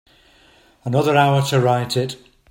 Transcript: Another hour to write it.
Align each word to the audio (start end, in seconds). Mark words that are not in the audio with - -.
Another 0.83 1.15
hour 1.15 1.43
to 1.49 1.59
write 1.59 1.95
it. 1.95 2.15